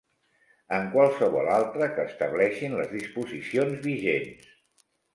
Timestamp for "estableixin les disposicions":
2.13-3.81